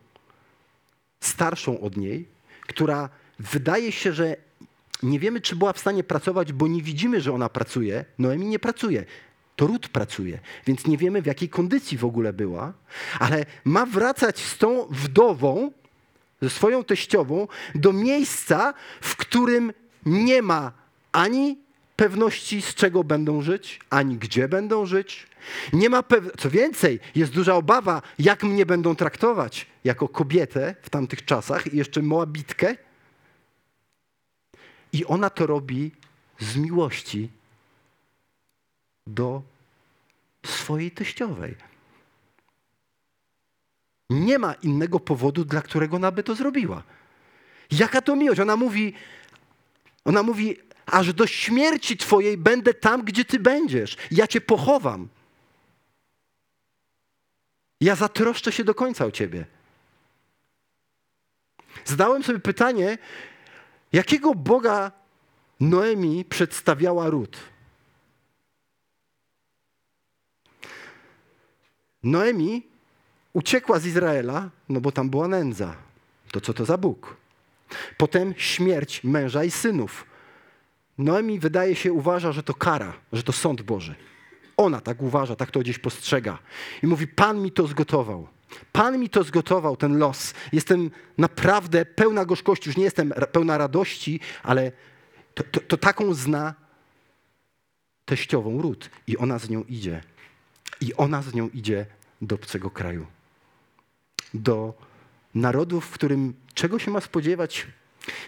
[1.20, 2.28] starszą od niej,
[2.62, 4.36] która wydaje się, że
[5.02, 8.04] nie wiemy, czy była w stanie pracować, bo nie widzimy, że ona pracuje.
[8.18, 9.04] Noemi nie pracuje.
[9.56, 12.72] To Ród pracuje, więc nie wiemy, w jakiej kondycji w ogóle była,
[13.18, 15.72] ale ma wracać z tą wdową,
[16.42, 19.72] ze swoją teściową, do miejsca, w którym
[20.06, 20.72] nie ma
[21.12, 21.58] ani
[21.96, 25.26] pewności, z czego będą żyć, ani gdzie będą żyć.
[25.72, 26.24] Nie ma pew...
[26.38, 31.76] Co więcej, jest duża obawa, jak mnie będą traktować jako kobietę w tamtych czasach i
[31.76, 32.76] jeszcze Moabitkę.
[34.92, 35.90] I ona to robi
[36.38, 37.30] z miłości
[39.06, 39.42] do
[40.46, 41.54] swojej teściowej.
[44.10, 46.82] Nie ma innego powodu, dla którego ona by to zrobiła.
[47.70, 48.40] Jaka to miłość?
[48.40, 48.94] Ona mówi,
[50.04, 53.96] ona mówi, aż do śmierci Twojej będę tam, gdzie Ty będziesz.
[54.10, 55.08] Ja Cię pochowam.
[57.80, 59.46] Ja zatroszczę się do końca o Ciebie.
[61.84, 62.98] Zadałem sobie pytanie,
[63.92, 64.92] jakiego Boga
[65.60, 67.36] Noemi przedstawiała Ród?
[72.02, 72.66] Noemi
[73.32, 75.76] uciekła z Izraela, no bo tam była nędza.
[76.32, 77.16] To co to za Bóg?
[77.96, 80.06] Potem śmierć męża i synów.
[80.98, 83.94] Noemi wydaje się, uważa, że to kara, że to sąd Boży.
[84.60, 86.38] Ona tak uważa, tak to gdzieś postrzega.
[86.82, 88.28] I mówi: Pan mi to zgotował.
[88.72, 90.34] Pan mi to zgotował, ten los.
[90.52, 92.68] Jestem naprawdę pełna gorzkości.
[92.68, 94.72] Już nie jestem pełna radości, ale
[95.34, 96.54] to, to, to taką zna
[98.04, 98.90] teściową ród.
[99.06, 100.02] I ona z nią idzie.
[100.80, 101.86] I ona z nią idzie
[102.22, 103.06] do obcego kraju.
[104.34, 104.74] Do
[105.34, 107.66] narodu, w którym czego się ma spodziewać?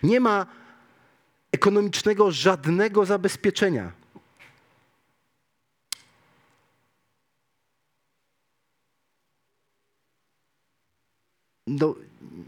[0.03, 0.47] Nie ma
[1.53, 4.02] ekonomicznego żadnego zabezpieczenia.
[11.81, 11.95] No,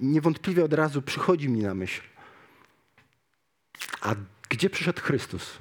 [0.01, 2.03] niewątpliwie od razu przychodzi mi na myśl.
[4.01, 4.15] A
[4.49, 5.59] gdzie przyszedł Chrystus?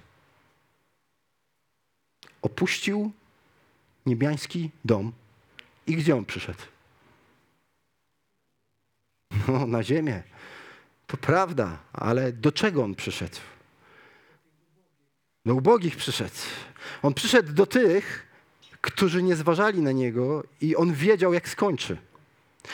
[2.41, 3.11] Opuścił
[4.05, 5.11] niebiański dom
[5.87, 6.59] i gdzie on przyszedł?
[9.47, 10.23] No, na ziemię.
[11.07, 13.37] To prawda, ale do czego on przyszedł?
[15.45, 16.35] Do ubogich przyszedł.
[17.01, 18.27] On przyszedł do tych,
[18.81, 21.97] którzy nie zważali na niego i on wiedział, jak skończy.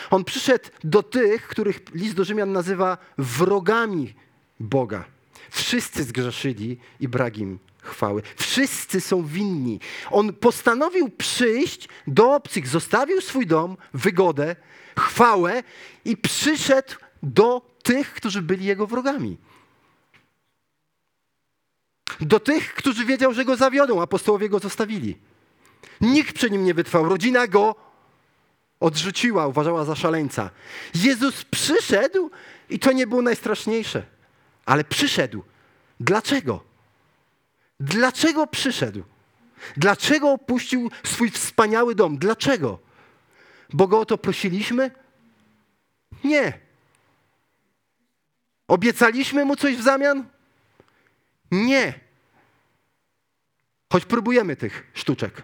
[0.10, 4.14] On przyszedł do tych, których list do Rzymian nazywa wrogami
[4.60, 5.06] Boga.
[5.50, 8.22] Wszyscy zgrzeszyli i brak im chwały.
[8.36, 9.80] Wszyscy są winni.
[10.12, 14.56] On postanowił przyjść do obcych, zostawił swój dom, wygodę,
[15.00, 15.64] chwałę
[16.06, 19.38] i przyszedł do tych, którzy byli jego wrogami.
[22.22, 25.18] Do tych, którzy wiedział, że go zawiodą, apostołowie go zostawili.
[26.02, 27.10] Nikt przy nim nie wytrwał.
[27.10, 27.76] Rodzina go
[28.80, 30.50] odrzuciła, uważała za szaleńca.
[30.96, 32.32] Jezus przyszedł
[32.70, 34.04] i to nie było najstraszniejsze,
[34.66, 35.44] ale przyszedł.
[36.00, 36.64] Dlaczego?
[37.80, 39.04] Dlaczego przyszedł?
[39.78, 42.18] Dlaczego opuścił swój wspaniały dom?
[42.18, 42.80] Dlaczego?
[43.74, 44.92] Bo go o to prosiliśmy?
[46.24, 46.60] Nie.
[48.68, 50.26] Obiecaliśmy mu coś w zamian?
[51.52, 52.00] Nie.
[53.94, 55.44] Choć próbujemy tych sztuczek.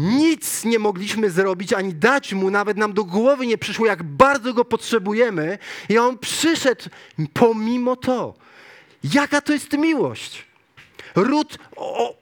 [0.00, 4.54] Nic nie mogliśmy zrobić, ani dać mu, nawet nam do głowy nie przyszło, jak bardzo
[4.54, 5.58] go potrzebujemy.
[5.88, 6.84] I on przyszedł
[7.32, 8.34] pomimo to.
[9.14, 10.46] Jaka to jest miłość?
[11.14, 11.58] Ród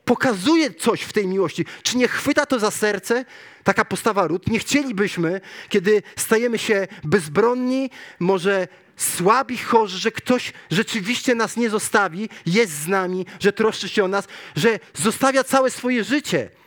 [0.05, 1.65] pokazuje coś w tej miłości.
[1.83, 3.25] Czy nie chwyta to za serce?
[3.63, 4.47] Taka postawa ród.
[4.47, 7.89] Nie chcielibyśmy, kiedy stajemy się bezbronni,
[8.19, 14.03] może słabi, chorzy, że ktoś rzeczywiście nas nie zostawi, jest z nami, że troszczy się
[14.03, 16.58] o nas, że zostawia całe swoje życie.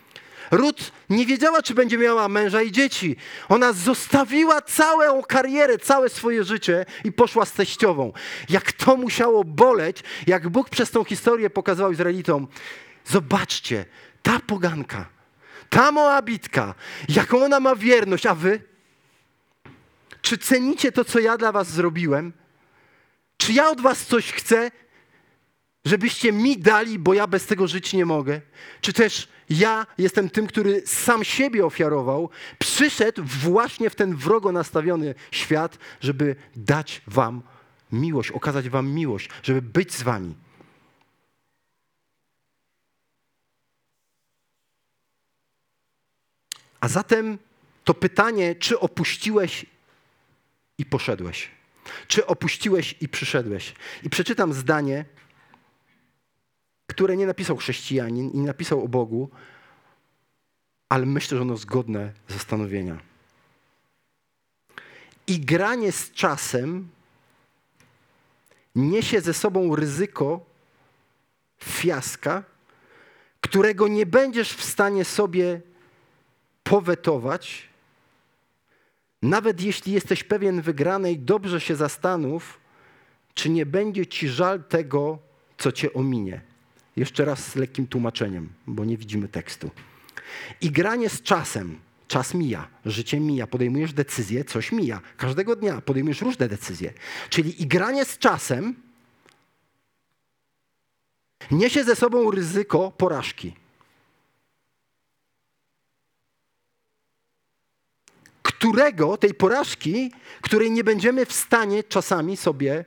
[0.52, 3.16] Rut nie wiedziała, czy będzie miała męża i dzieci.
[3.48, 8.12] Ona zostawiła całą karierę, całe swoje życie i poszła z teściową.
[8.48, 12.48] Jak to musiało boleć, jak Bóg przez tą historię pokazywał Izraelitom.
[13.04, 13.84] Zobaczcie,
[14.22, 15.08] ta poganka,
[15.70, 16.74] ta Moabitka,
[17.08, 18.60] jaką ona ma wierność, a wy?
[20.22, 22.32] Czy cenicie to, co ja dla was zrobiłem?
[23.36, 24.70] Czy ja od was coś chcę,
[25.84, 28.40] żebyście mi dali, bo ja bez tego żyć nie mogę?
[28.80, 35.14] Czy też ja jestem tym, który sam siebie ofiarował, przyszedł właśnie w ten wrogo nastawiony
[35.30, 37.42] świat, żeby dać wam
[37.92, 40.34] miłość, okazać wam miłość, żeby być z wami.
[46.80, 47.38] A zatem
[47.84, 49.66] to pytanie, czy opuściłeś
[50.78, 51.50] i poszedłeś?
[52.06, 53.74] Czy opuściłeś i przyszedłeś?
[54.02, 55.04] I przeczytam zdanie,
[56.86, 59.30] które nie napisał chrześcijanin i nie napisał o Bogu,
[60.88, 62.98] ale myślę, że ono zgodne zastanowienia.
[65.26, 66.88] I granie z czasem
[68.74, 70.40] niesie ze sobą ryzyko
[71.64, 72.42] fiaska,
[73.40, 75.60] którego nie będziesz w stanie sobie
[76.62, 77.68] powetować,
[79.22, 82.60] nawet jeśli jesteś pewien wygranej, dobrze się zastanów,
[83.34, 85.18] czy nie będzie ci żal tego,
[85.58, 86.51] co cię ominie.
[86.96, 89.70] Jeszcze raz z lekkim tłumaczeniem, bo nie widzimy tekstu.
[90.60, 91.78] I granie z czasem.
[92.08, 95.00] Czas mija, życie mija, podejmujesz decyzje, coś mija.
[95.16, 96.92] Każdego dnia podejmujesz różne decyzje.
[97.30, 98.74] Czyli i granie z czasem
[101.50, 103.54] niesie ze sobą ryzyko porażki.
[108.42, 112.84] Którego, tej porażki, której nie będziemy w stanie czasami sobie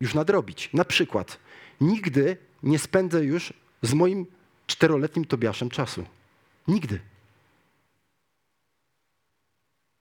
[0.00, 0.70] już nadrobić.
[0.72, 1.38] Na przykład,
[1.80, 4.26] nigdy nie spędzę już z moim
[4.66, 6.04] czteroletnim Tobiaszem czasu.
[6.68, 7.00] Nigdy.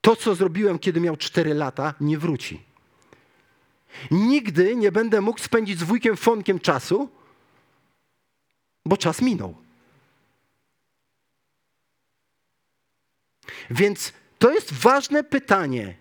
[0.01, 2.62] To, co zrobiłem, kiedy miał cztery lata, nie wróci.
[4.12, 7.09] Nigdy nie będę mógł spędzić z wujkiem Fonkiem czasu,
[8.85, 9.55] bo czas minął.
[13.69, 15.95] Więc to jest ważne pytanie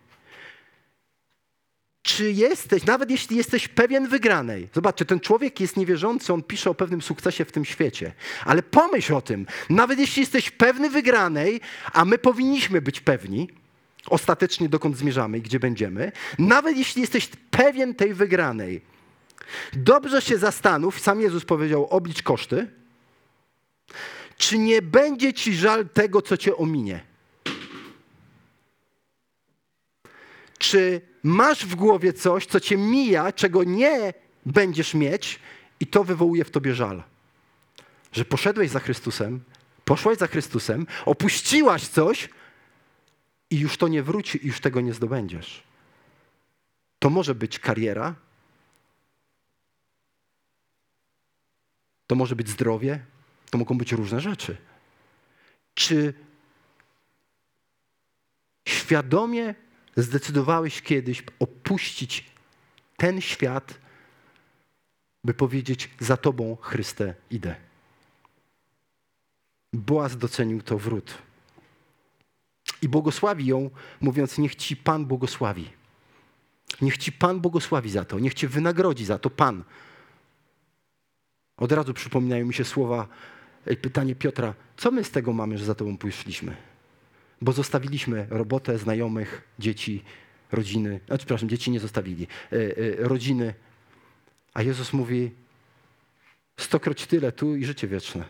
[2.08, 6.74] czy jesteś, nawet jeśli jesteś pewien wygranej, zobaczcie, ten człowiek jest niewierzący, on pisze o
[6.74, 8.12] pewnym sukcesie w tym świecie,
[8.44, 11.60] ale pomyśl o tym, nawet jeśli jesteś pewny wygranej,
[11.92, 13.48] a my powinniśmy być pewni,
[14.06, 18.80] ostatecznie dokąd zmierzamy i gdzie będziemy, nawet jeśli jesteś pewien tej wygranej,
[19.72, 22.70] dobrze się zastanów, sam Jezus powiedział, oblicz koszty,
[24.36, 27.00] czy nie będzie ci żal tego, co cię ominie.
[30.58, 34.14] Czy masz w głowie coś, co cię mija, czego nie
[34.46, 35.40] będziesz mieć,
[35.80, 37.02] i to wywołuje w tobie żal.
[38.12, 39.40] Że poszedłeś za Chrystusem,
[39.84, 42.28] poszłaś za Chrystusem, opuściłaś coś
[43.50, 45.62] i już to nie wróci, już tego nie zdobędziesz.
[46.98, 48.14] To może być kariera,
[52.06, 53.04] to może być zdrowie,
[53.50, 54.56] to mogą być różne rzeczy.
[55.74, 56.14] Czy
[58.68, 59.54] świadomie
[60.02, 62.24] zdecydowałeś kiedyś opuścić
[62.96, 63.74] ten świat,
[65.24, 67.56] by powiedzieć: Za Tobą, Chryste, idę.
[69.72, 71.18] Boaz docenił to wrót.
[72.82, 75.70] I błogosławi ją, mówiąc: Niech Ci Pan błogosławi.
[76.80, 79.64] Niech Ci Pan błogosławi za to, niech Cię wynagrodzi za to Pan.
[81.56, 83.08] Od razu przypominają mi się słowa,
[83.82, 86.56] pytanie Piotra: Co my z tego mamy, że za Tobą pójszliśmy?
[87.40, 90.02] Bo zostawiliśmy robotę, znajomych, dzieci,
[90.52, 91.00] rodziny.
[91.08, 93.54] A, przepraszam, dzieci nie zostawili, e, e, rodziny.
[94.54, 95.30] A Jezus mówi:
[96.56, 98.24] stokroć tyle tu i życie wieczne.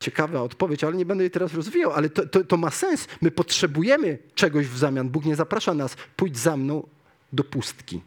[0.00, 3.08] Ciekawa odpowiedź, ale nie będę jej teraz rozwijał, ale to, to, to ma sens.
[3.20, 5.08] My potrzebujemy czegoś w zamian.
[5.08, 6.88] Bóg nie zaprasza nas, pójdź za mną
[7.32, 8.00] do pustki.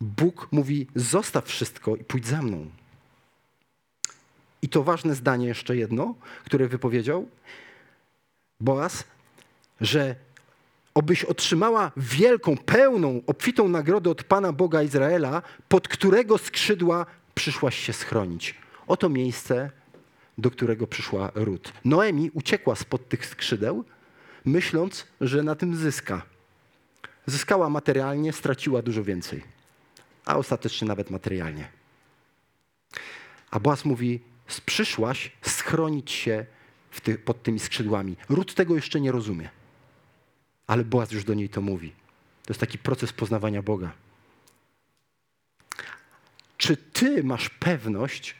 [0.00, 2.70] Bóg mówi: zostaw wszystko i pójdź za mną.
[4.62, 6.14] I to ważne zdanie jeszcze jedno,
[6.44, 7.28] które wypowiedział
[8.60, 9.04] Boaz,
[9.80, 10.16] że
[10.94, 17.92] obyś otrzymała wielką, pełną, obfitą nagrodę od Pana Boga Izraela, pod którego skrzydła przyszłaś się
[17.92, 18.54] schronić.
[18.86, 19.70] Oto miejsce,
[20.38, 21.72] do którego przyszła Rut.
[21.84, 23.84] Noemi uciekła spod tych skrzydeł,
[24.44, 26.22] myśląc, że na tym zyska.
[27.26, 29.42] Zyskała materialnie, straciła dużo więcej,
[30.24, 31.68] a ostatecznie nawet materialnie.
[33.50, 34.20] A Boaz mówi,
[34.66, 36.46] przyszłaś schronić się
[37.02, 38.16] ty, pod tymi skrzydłami.
[38.28, 39.48] Rut tego jeszcze nie rozumie,
[40.66, 41.92] ale Boaz już do niej to mówi.
[42.44, 43.92] To jest taki proces poznawania Boga.
[46.56, 48.34] Czy ty masz pewność,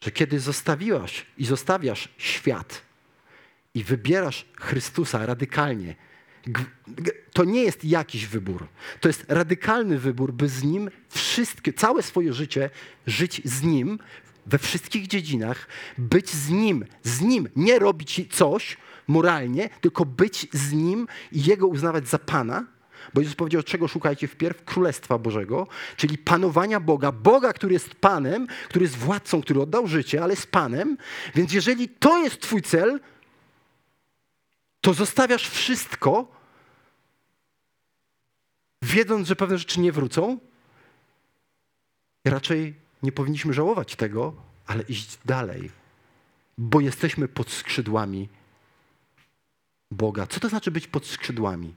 [0.00, 2.82] że kiedy zostawiłaś i zostawiasz świat
[3.74, 5.94] i wybierasz Chrystusa radykalnie,
[7.32, 8.68] to nie jest jakiś wybór.
[9.00, 12.70] To jest radykalny wybór, by z Nim wszystkie, całe swoje życie
[13.06, 13.98] żyć z Nim
[14.46, 18.76] we wszystkich dziedzinach, być z Nim, z Nim, nie robić coś
[19.06, 22.66] moralnie, tylko być z Nim i Jego uznawać za Pana,
[23.14, 24.64] bo Jezus powiedział, czego szukajcie wpierw?
[24.64, 27.12] Królestwa Bożego, czyli panowania Boga.
[27.12, 30.96] Boga, który jest Panem, który jest władcą, który oddał życie, ale jest Panem.
[31.34, 33.00] Więc jeżeli to jest Twój cel,
[34.80, 36.32] to zostawiasz wszystko,
[38.82, 40.38] wiedząc, że pewne rzeczy nie wrócą.
[42.24, 44.34] Raczej nie powinniśmy żałować tego,
[44.66, 45.70] ale iść dalej,
[46.58, 48.28] bo jesteśmy pod skrzydłami
[49.90, 50.26] Boga.
[50.26, 51.74] Co to znaczy być pod skrzydłami?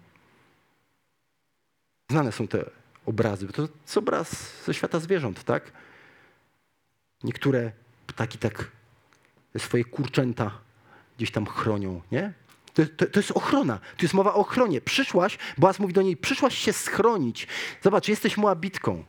[2.12, 2.70] Znane są te
[3.06, 3.48] obrazy.
[3.48, 5.72] To jest obraz ze świata zwierząt, tak?
[7.24, 7.72] Niektóre
[8.08, 8.72] ptaki tak
[9.58, 10.52] swoje kurczęta
[11.18, 12.34] gdzieś tam chronią, nie?
[12.74, 13.80] To, to, to, jest ochrona.
[13.98, 14.82] Tu jest mowa o ochronie.
[14.82, 17.48] Przyszłaś, Boaz mówi do niej, przyszłaś się schronić.
[17.82, 19.04] Zobacz, jesteś Moabitką.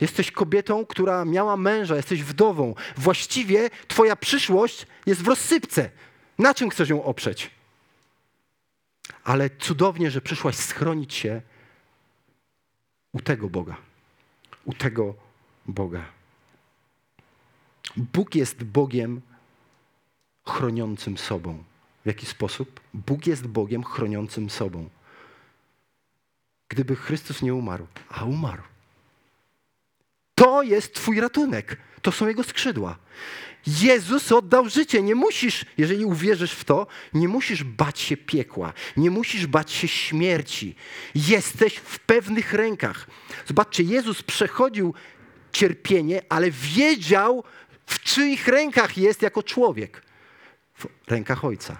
[0.00, 2.74] Jesteś kobietą, która miała męża, jesteś wdową.
[2.96, 5.90] Właściwie twoja przyszłość jest w rozsypce.
[6.38, 7.50] Na czym chcesz ją oprzeć?
[9.24, 11.42] Ale cudownie, że przyszłaś schronić się
[13.12, 13.76] u tego Boga.
[14.64, 15.14] U tego
[15.66, 16.04] Boga.
[17.96, 19.20] Bóg jest Bogiem
[20.46, 21.64] chroniącym sobą.
[22.04, 22.80] W jaki sposób?
[22.94, 24.88] Bóg jest Bogiem chroniącym sobą.
[26.68, 28.62] Gdyby Chrystus nie umarł, a umarł,
[30.38, 31.76] to jest Twój ratunek.
[32.02, 32.98] To są Jego skrzydła.
[33.82, 35.02] Jezus oddał życie.
[35.02, 39.88] Nie musisz, jeżeli uwierzysz w to, nie musisz bać się piekła, nie musisz bać się
[39.88, 40.74] śmierci.
[41.14, 43.06] Jesteś w pewnych rękach.
[43.46, 44.94] Zobaczcie, Jezus przechodził
[45.52, 47.44] cierpienie, ale wiedział,
[47.86, 50.02] w czyich rękach jest jako człowiek.
[50.74, 51.76] W rękach Ojca.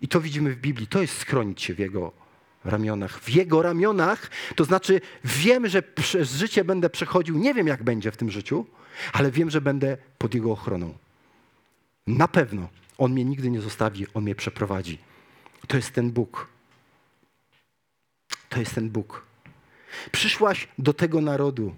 [0.00, 0.86] I to widzimy w Biblii.
[0.86, 2.25] To jest schronić się w Jego
[2.68, 3.20] ramionach.
[3.20, 8.10] W Jego ramionach, to znaczy wiem, że przez życie będę przechodził, nie wiem jak będzie
[8.12, 8.66] w tym życiu,
[9.12, 10.94] ale wiem, że będę pod Jego ochroną.
[12.06, 14.98] Na pewno On mnie nigdy nie zostawi, On mnie przeprowadzi.
[15.66, 16.48] To jest ten Bóg.
[18.48, 19.24] To jest ten Bóg.
[20.12, 21.74] Przyszłaś do tego narodu.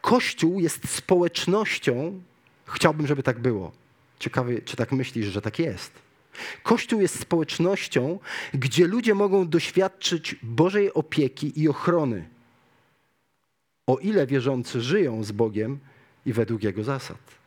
[0.00, 2.22] Kościół jest społecznością,
[2.66, 3.72] chciałbym, żeby tak było.
[4.18, 5.92] Ciekawy, czy tak myślisz, że tak jest.
[6.62, 8.18] Kościół jest społecznością,
[8.54, 12.28] gdzie ludzie mogą doświadczyć Bożej opieki i ochrony,
[13.86, 15.78] o ile wierzący żyją z Bogiem
[16.26, 17.42] i według Jego zasad.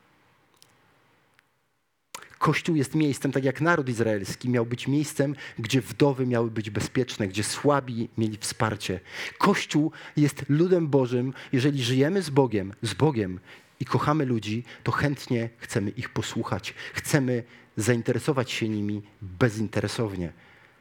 [2.39, 7.27] Kościół jest miejscem, tak jak naród izraelski miał być miejscem, gdzie wdowy miały być bezpieczne,
[7.27, 8.99] gdzie słabi mieli wsparcie.
[9.37, 11.33] Kościół jest ludem Bożym.
[11.53, 13.39] Jeżeli żyjemy z Bogiem, z Bogiem
[13.79, 16.73] i kochamy ludzi, to chętnie chcemy ich posłuchać.
[16.93, 17.43] Chcemy
[17.77, 20.33] zainteresować się nimi bezinteresownie,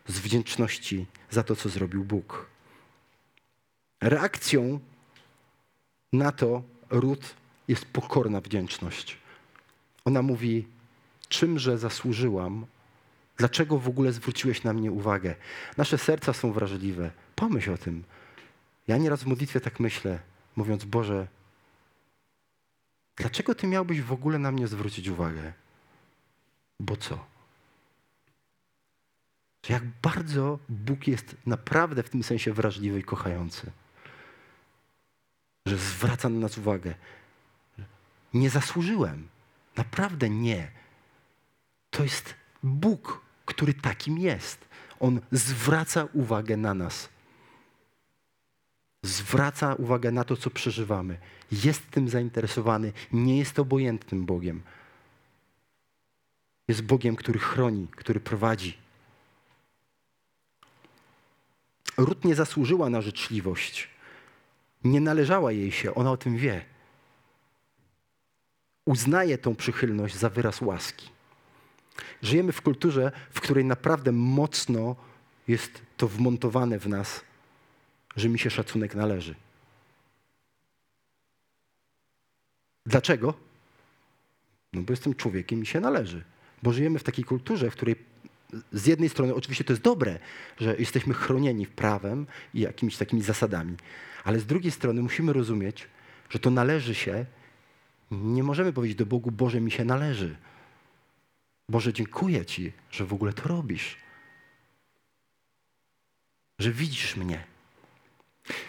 [0.07, 2.47] z wdzięczności za to, co zrobił Bóg.
[4.01, 4.81] Reakcją
[6.13, 7.35] na to Rut
[7.69, 9.19] jest pokorna wdzięczność.
[10.05, 10.67] Ona mówi:
[11.29, 12.67] Czymże zasłużyłam?
[13.37, 15.35] Dlaczego w ogóle zwróciłeś na mnie uwagę?
[15.77, 17.11] Nasze serca są wrażliwe.
[17.35, 18.05] Pomyśl o tym.
[18.89, 20.19] Ja nieraz w modlitwie tak myślę,
[20.57, 21.27] mówiąc: Boże,
[23.17, 25.53] dlaczego Ty miałbyś w ogóle na mnie zwrócić uwagę?
[26.85, 27.19] Bo co?
[29.69, 33.71] Jak bardzo Bóg jest naprawdę w tym sensie wrażliwy i kochający.
[35.67, 36.95] Że zwraca na nas uwagę.
[38.35, 39.29] Nie zasłużyłem.
[39.77, 40.71] Naprawdę nie.
[41.91, 44.69] To jest Bóg, który takim jest.
[45.01, 47.09] On zwraca uwagę na nas.
[49.05, 51.19] Zwraca uwagę na to, co przeżywamy.
[51.53, 52.93] Jest tym zainteresowany.
[53.13, 54.63] Nie jest obojętnym Bogiem.
[56.69, 58.79] Jest Bogiem, który chroni, który prowadzi.
[61.97, 63.91] Rut nie zasłużyła na życzliwość.
[64.85, 66.65] Nie należała jej się, ona o tym wie.
[68.87, 71.11] uznaje tą przychylność za wyraz łaski.
[72.23, 74.97] Żyjemy w kulturze, w której naprawdę mocno
[75.49, 77.25] jest to wmontowane w nas,
[78.17, 79.35] że mi się szacunek należy.
[82.87, 83.35] Dlaczego?
[84.73, 86.25] No bo jestem człowiekiem i się należy.
[86.65, 87.97] Bo żyjemy w takiej kulturze, w której
[88.73, 90.19] z jednej strony oczywiście to jest dobre,
[90.57, 93.77] że jesteśmy chronieni prawem i jakimiś takimi zasadami,
[94.25, 95.89] ale z drugiej strony musimy rozumieć,
[96.31, 97.27] że to należy się.
[98.11, 100.37] Nie możemy powiedzieć do Bogu, Boże, mi się należy.
[101.69, 103.97] Boże, dziękuję Ci, że w ogóle to robisz.
[106.59, 107.45] Że widzisz mnie.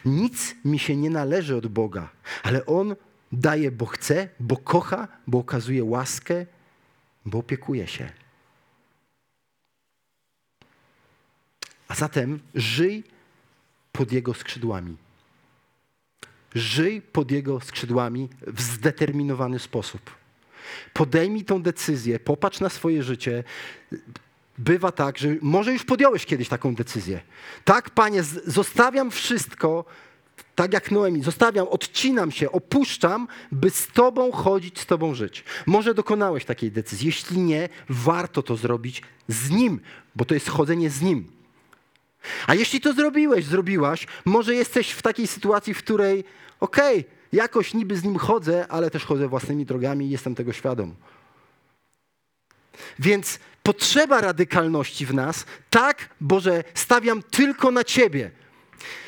[0.06, 2.10] Nic mi się nie należy od Boga,
[2.44, 2.96] ale On
[3.32, 6.46] daje, bo chce, bo kocha, bo okazuje łaskę,
[7.26, 8.10] bo opiekuje się.
[11.88, 13.04] A zatem żyj
[13.92, 14.98] pod Jego skrzydłami.
[16.56, 20.16] Żyj pod Jego skrzydłami w zdeterminowany sposób.
[20.94, 23.44] Podejmij tą decyzję, popatrz na swoje życie.
[24.58, 27.22] Bywa tak, że może już podjąłeś kiedyś taką decyzję.
[27.66, 29.86] Tak, Panie, zostawiam wszystko,
[30.56, 35.44] tak jak Noemi, zostawiam, odcinam się, opuszczam, by z Tobą chodzić, z Tobą żyć.
[35.66, 37.06] Może dokonałeś takiej decyzji.
[37.06, 39.80] Jeśli nie, warto to zrobić z Nim,
[40.16, 41.28] bo to jest chodzenie z Nim.
[42.48, 46.24] A jeśli to zrobiłeś, zrobiłaś, może jesteś w takiej sytuacji, w której
[46.60, 50.54] okej, okay, jakoś niby z nim chodzę, ale też chodzę własnymi drogami i jestem tego
[50.54, 50.96] świadom.
[53.00, 58.32] Więc potrzeba radykalności w nas, tak, Boże, stawiam tylko na Ciebie.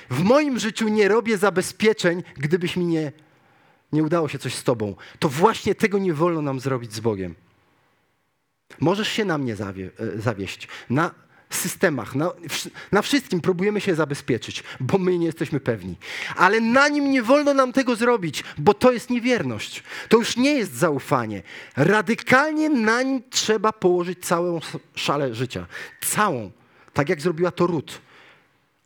[0.10, 3.12] W moim życiu nie robię zabezpieczeń, gdybyś mi nie,
[3.94, 4.96] nie udało się coś z Tobą.
[5.20, 7.36] To właśnie tego nie wolno nam zrobić z Bogiem.
[8.80, 11.12] Możesz się na mnie zawie, e, zawieść, na
[11.50, 12.32] systemach, na,
[12.92, 15.96] na, wszystkim próbujemy się zabezpieczyć, bo my nie jesteśmy pewni.
[16.36, 19.84] Ale na nim nie wolno nam tego zrobić, bo to jest niewierność.
[20.10, 21.44] To już nie jest zaufanie.
[21.76, 24.60] Radykalnie na nim trzeba położyć całą
[24.96, 25.66] szalę życia.
[26.02, 26.52] Całą.
[26.94, 28.07] Tak jak zrobiła to Ruth.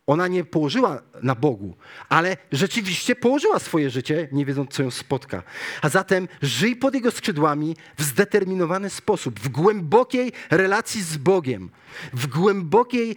[0.06, 1.76] Ona nie położyła na Bogu,
[2.08, 5.42] ale rzeczywiście położyła swoje życie, nie wiedząc, co ją spotka.
[5.82, 11.70] A zatem żyj pod Jego skrzydłami w zdeterminowany sposób, w głębokiej relacji z Bogiem,
[12.12, 13.16] w głębokiej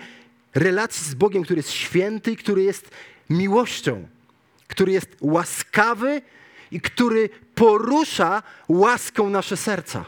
[0.56, 2.92] relacji z Bogiem, który jest święty, który jest
[3.30, 4.08] miłością,
[4.68, 6.22] który jest łaskawy
[6.72, 10.06] i który porusza łaską nasze serca.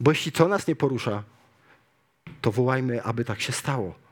[0.00, 1.22] Bo jeśli to nas nie porusza,
[2.40, 4.03] to wołajmy, aby tak się stało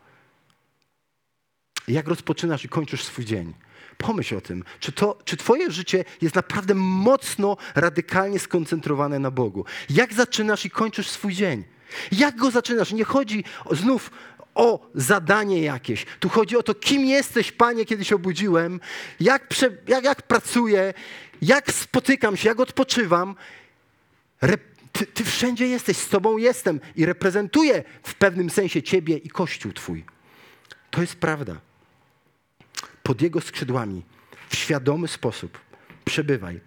[1.92, 3.54] jak rozpoczynasz i kończysz swój dzień.
[3.98, 9.64] Pomyśl o tym, czy, to, czy Twoje życie jest naprawdę mocno, radykalnie skoncentrowane na Bogu.
[9.90, 11.64] Jak zaczynasz i kończysz swój dzień?
[12.12, 12.92] Jak go zaczynasz?
[12.92, 14.10] Nie chodzi znów
[14.54, 16.06] o zadanie jakieś.
[16.20, 18.80] Tu chodzi o to, kim jesteś, Panie, kiedy się obudziłem,
[19.20, 20.94] jak, prze, jak, jak pracuję,
[21.42, 23.34] jak spotykam się, jak odpoczywam.
[24.40, 24.58] Re,
[24.92, 29.72] ty, ty wszędzie jesteś, z Tobą jestem i reprezentuję w pewnym sensie Ciebie i Kościół
[29.72, 30.04] Twój.
[30.90, 31.71] To jest prawda
[33.02, 34.02] pod Jego skrzydłami
[34.48, 35.58] w świadomy sposób.
[36.04, 36.60] Przebywaj.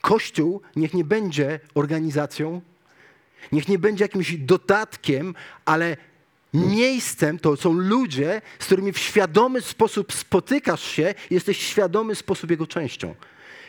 [0.00, 2.60] Kościół niech nie będzie organizacją,
[3.52, 5.34] niech nie będzie jakimś dodatkiem,
[5.64, 5.96] ale
[6.54, 12.66] miejscem to są ludzie, z którymi w świadomy sposób spotykasz się, jesteś świadomy sposób jego
[12.66, 13.14] częścią.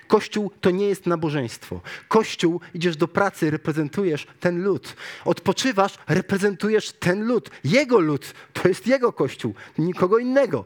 [0.07, 1.81] Kościół to nie jest nabożeństwo.
[2.07, 4.95] Kościół, idziesz do pracy, reprezentujesz ten lud.
[5.25, 7.49] Odpoczywasz, reprezentujesz ten lud.
[7.63, 10.65] Jego lud to jest jego kościół, nikogo innego.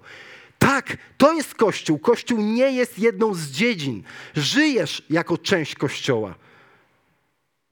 [0.61, 1.99] Tak, to jest Kościół.
[1.99, 4.03] Kościół nie jest jedną z dziedzin.
[4.35, 6.35] Żyjesz jako część Kościoła.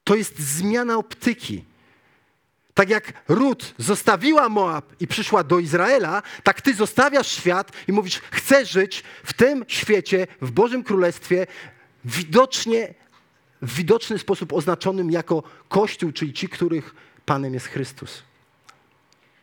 [0.04, 1.64] To jest zmiana optyki.
[2.80, 8.22] Tak jak Rut zostawiła Moab i przyszła do Izraela, tak ty zostawiasz świat i mówisz,
[8.32, 11.48] chcę żyć w tym świecie, w Bożym Królestwie,
[12.06, 12.94] widocznie,
[13.62, 18.24] w widoczny sposób oznaczonym jako Kościół, czyli ci, których Panem jest Chrystus.